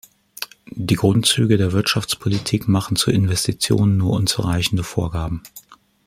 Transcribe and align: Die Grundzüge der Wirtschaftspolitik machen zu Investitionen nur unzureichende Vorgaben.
Die 0.71 0.95
Grundzüge 0.95 1.57
der 1.57 1.73
Wirtschaftspolitik 1.73 2.67
machen 2.67 2.95
zu 2.95 3.11
Investitionen 3.11 3.97
nur 3.97 4.13
unzureichende 4.13 4.83
Vorgaben. 4.83 5.43